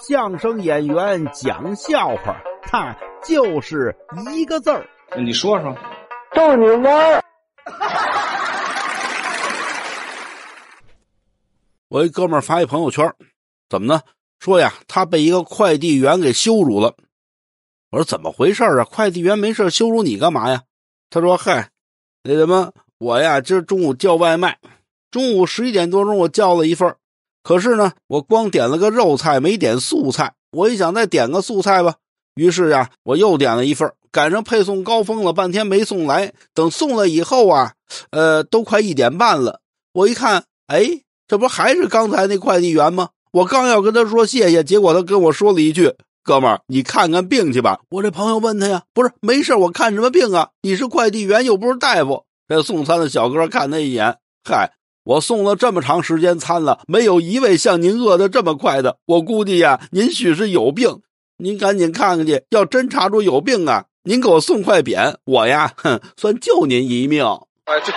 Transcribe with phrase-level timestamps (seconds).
[0.00, 3.94] 相声演员讲笑话，他就是
[4.34, 4.86] 一个字儿。
[5.16, 5.74] 你说说，
[6.34, 7.22] 逗你玩儿。
[11.88, 13.12] 我一哥们儿发一朋友圈，
[13.68, 14.00] 怎么呢？
[14.40, 16.94] 说呀，他被一个快递员给羞辱了。
[17.90, 18.84] 我说怎么回事啊？
[18.84, 20.62] 快递员没事羞辱你干嘛呀？
[21.10, 21.70] 他说：“嗨，
[22.24, 24.58] 那什么，我呀，今儿中午叫外卖，
[25.10, 26.96] 中午十一点多钟我叫了一份
[27.42, 30.34] 可是呢，我光点了个肉菜，没点素菜。
[30.52, 31.96] 我一想再点个素菜吧，
[32.34, 36.32] 于是呀，我又点了一份赶上配送高峰了，半天没送来。
[36.54, 37.72] 等送了以后啊，
[38.10, 39.60] 呃，都快一点半了。
[39.92, 43.08] 我一看，哎，这不还是刚才那快递员吗？
[43.32, 47.80] 我刚要跟他说谢谢，结果他跟我说了一句。”哥们儿，你看看病去吧。
[47.90, 50.50] 我这朋友问他呀，不是没事，我看什么病啊？
[50.62, 52.24] 你是快递员又不是大夫。
[52.46, 54.70] 这送餐的小哥看他一眼，嗨，
[55.04, 58.98] 我送了这么长时间餐了，没有一位像您饿的这么快的。
[59.06, 61.00] 我估计呀，您许是有病，
[61.38, 62.42] 您赶紧看看去。
[62.50, 67.24] 要真查出有病啊，您给我送块匾，我呀，哼，算救您一命。
[67.64, 67.92] 哎，对。